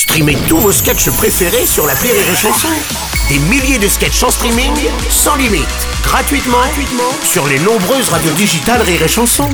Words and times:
Streamez 0.00 0.38
tous 0.48 0.56
vos 0.56 0.72
sketchs 0.72 1.10
préférés 1.10 1.66
sur 1.66 1.86
la 1.86 1.92
Rire 1.92 2.14
et 2.14 2.34
Chanson. 2.34 2.68
Des 3.28 3.38
milliers 3.38 3.78
de 3.78 3.86
sketchs 3.86 4.22
en 4.22 4.30
streaming, 4.30 4.72
sans 5.10 5.36
limite, 5.36 5.68
gratuitement, 6.02 6.56
gratuitement 6.56 7.12
sur 7.22 7.46
les 7.46 7.58
nombreuses 7.58 8.08
radios 8.08 8.32
digitales 8.32 8.80
Rire 8.80 9.02
et 9.02 9.08
Chanson. 9.08 9.46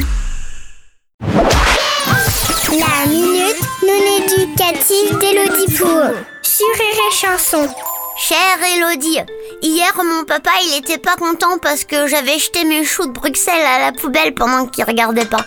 La 1.21 3.07
minute 3.09 3.61
non 3.83 4.03
éducative 4.19 5.19
d'Elodie 5.19 5.75
Pour 5.77 6.15
sur 6.43 6.69
Rire 6.75 7.01
et 7.11 7.13
Chanson. 7.13 7.69
Chère 8.17 8.63
Elodie, 8.77 9.19
hier 9.63 9.93
mon 9.97 10.23
papa 10.23 10.51
il 10.63 10.79
était 10.79 10.99
pas 10.99 11.17
content 11.17 11.59
parce 11.61 11.83
que 11.83 12.07
j'avais 12.07 12.39
jeté 12.39 12.65
mes 12.65 12.85
choux 12.85 13.07
de 13.07 13.13
Bruxelles 13.13 13.67
à 13.67 13.81
la 13.81 13.91
poubelle 13.91 14.33
pendant 14.33 14.67
qu'il 14.67 14.85
regardait 14.85 15.25
pas. 15.25 15.45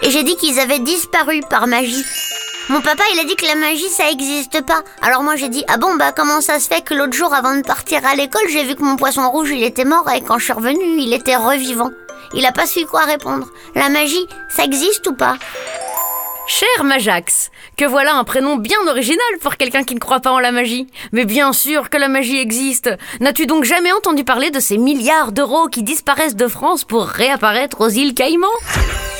Et 0.00 0.10
j'ai 0.10 0.22
dit 0.22 0.36
qu'ils 0.36 0.58
avaient 0.58 0.78
disparu 0.78 1.42
par 1.50 1.66
magie. 1.66 2.04
Mon 2.68 2.80
papa 2.80 3.04
il 3.14 3.20
a 3.20 3.24
dit 3.24 3.36
que 3.36 3.46
la 3.46 3.54
magie 3.54 3.88
ça 3.88 4.10
existe 4.10 4.60
pas. 4.66 4.82
Alors 5.00 5.22
moi 5.22 5.36
j'ai 5.36 5.48
dit 5.48 5.64
ah 5.68 5.76
bon 5.76 5.94
bah 5.94 6.10
comment 6.10 6.40
ça 6.40 6.58
se 6.58 6.66
fait 6.66 6.82
que 6.82 6.94
l'autre 6.94 7.12
jour 7.12 7.32
avant 7.32 7.54
de 7.54 7.62
partir 7.62 8.04
à 8.04 8.16
l'école 8.16 8.48
j'ai 8.48 8.64
vu 8.64 8.74
que 8.74 8.82
mon 8.82 8.96
poisson 8.96 9.30
rouge 9.30 9.50
il 9.52 9.62
était 9.62 9.84
mort 9.84 10.10
et 10.10 10.20
quand 10.20 10.38
je 10.38 10.44
suis 10.44 10.52
revenue 10.52 10.98
il 10.98 11.12
était 11.12 11.36
revivant. 11.36 11.90
Il 12.34 12.44
a 12.44 12.50
pas 12.50 12.66
su 12.66 12.84
quoi 12.84 13.04
répondre. 13.04 13.46
La 13.76 13.88
magie 13.88 14.26
ça 14.48 14.64
existe 14.64 15.06
ou 15.06 15.14
pas? 15.14 15.36
Cher 16.48 16.84
Majax, 16.84 17.50
que 17.76 17.84
voilà 17.84 18.14
un 18.14 18.24
prénom 18.24 18.56
bien 18.56 18.78
original 18.88 19.26
pour 19.40 19.56
quelqu'un 19.56 19.84
qui 19.84 19.94
ne 19.94 20.00
croit 20.00 20.20
pas 20.20 20.32
en 20.32 20.40
la 20.40 20.52
magie. 20.52 20.88
Mais 21.12 21.24
bien 21.24 21.52
sûr 21.52 21.88
que 21.88 21.96
la 21.98 22.08
magie 22.08 22.38
existe. 22.38 22.90
N'as-tu 23.20 23.46
donc 23.46 23.64
jamais 23.64 23.92
entendu 23.92 24.24
parler 24.24 24.50
de 24.50 24.60
ces 24.60 24.78
milliards 24.78 25.32
d'euros 25.32 25.68
qui 25.68 25.82
disparaissent 25.82 26.36
de 26.36 26.48
France 26.48 26.84
pour 26.84 27.06
réapparaître 27.06 27.80
aux 27.80 27.88
îles 27.88 28.14
Caïmans? 28.14 28.46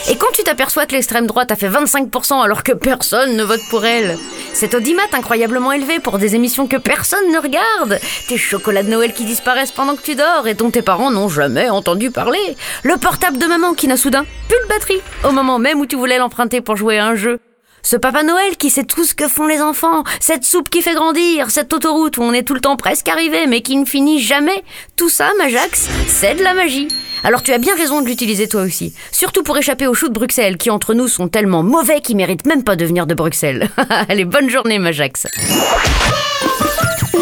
Et 0.08 0.16
quand 0.16 0.30
tu 0.32 0.44
t'aperçois 0.44 0.86
que 0.86 0.92
l'extrême 0.92 1.26
droite 1.26 1.50
a 1.50 1.56
fait 1.56 1.68
25% 1.68 2.40
alors 2.40 2.62
que 2.62 2.70
personne 2.70 3.36
ne 3.36 3.42
vote 3.42 3.60
pour 3.70 3.84
elle 3.84 4.16
Cet 4.52 4.74
audimat 4.74 5.02
incroyablement 5.12 5.72
élevé 5.72 5.98
pour 5.98 6.18
des 6.18 6.36
émissions 6.36 6.68
que 6.68 6.76
personne 6.76 7.32
ne 7.32 7.38
regarde. 7.38 7.98
Tes 8.28 8.36
chocolats 8.36 8.84
de 8.84 8.88
Noël 8.88 9.12
qui 9.12 9.24
disparaissent 9.24 9.72
pendant 9.72 9.96
que 9.96 10.02
tu 10.02 10.14
dors 10.14 10.46
et 10.46 10.54
dont 10.54 10.70
tes 10.70 10.82
parents 10.82 11.10
n'ont 11.10 11.28
jamais 11.28 11.70
entendu 11.70 12.12
parler. 12.12 12.56
Le 12.84 12.96
portable 12.98 13.38
de 13.38 13.46
maman 13.46 13.74
qui 13.74 13.88
n'a 13.88 13.96
soudain 13.96 14.24
plus 14.48 14.58
de 14.62 14.68
batterie 14.68 15.02
au 15.24 15.32
moment 15.32 15.58
même 15.58 15.80
où 15.80 15.86
tu 15.86 15.96
voulais 15.96 16.18
l'emprunter 16.18 16.60
pour 16.60 16.76
jouer 16.76 16.98
à 16.98 17.06
un 17.06 17.16
jeu 17.16 17.40
ce 17.86 17.96
Papa 17.96 18.24
Noël 18.24 18.56
qui 18.56 18.68
sait 18.68 18.82
tout 18.82 19.04
ce 19.04 19.14
que 19.14 19.28
font 19.28 19.46
les 19.46 19.60
enfants, 19.60 20.02
cette 20.18 20.44
soupe 20.44 20.70
qui 20.70 20.82
fait 20.82 20.94
grandir, 20.94 21.52
cette 21.52 21.72
autoroute 21.72 22.18
où 22.18 22.22
on 22.22 22.32
est 22.32 22.42
tout 22.42 22.54
le 22.54 22.60
temps 22.60 22.74
presque 22.74 23.08
arrivé 23.08 23.46
mais 23.46 23.60
qui 23.60 23.76
ne 23.76 23.84
finit 23.84 24.20
jamais, 24.20 24.64
tout 24.96 25.08
ça, 25.08 25.30
Majax, 25.38 25.88
c'est 26.08 26.34
de 26.34 26.42
la 26.42 26.52
magie. 26.52 26.88
Alors 27.22 27.44
tu 27.44 27.52
as 27.52 27.58
bien 27.58 27.76
raison 27.76 28.02
de 28.02 28.08
l'utiliser 28.08 28.48
toi 28.48 28.62
aussi, 28.62 28.92
surtout 29.12 29.44
pour 29.44 29.56
échapper 29.56 29.86
aux 29.86 29.94
choux 29.94 30.08
de 30.08 30.14
Bruxelles 30.14 30.56
qui 30.56 30.68
entre 30.70 30.94
nous 30.94 31.06
sont 31.06 31.28
tellement 31.28 31.62
mauvais 31.62 32.00
qu'ils 32.00 32.16
méritent 32.16 32.46
même 32.46 32.64
pas 32.64 32.74
de 32.74 32.84
venir 32.84 33.06
de 33.06 33.14
Bruxelles. 33.14 33.70
Allez, 34.08 34.24
bonne 34.24 34.50
journée 34.50 34.80
Majax. 34.80 35.28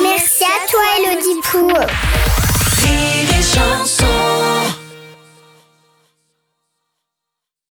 Merci 0.03 0.45
à 0.45 0.71
toi 0.71 0.81
Elodie 0.99 1.41
Pour. 1.43 1.79